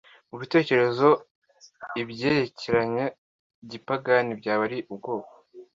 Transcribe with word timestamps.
mubitekerezo 0.29 1.09
ibyerekeranye 2.01 3.05
gipagani 3.69 4.31
byaba 4.39 4.63
ari 4.69 4.79
ubwoko 4.93 5.33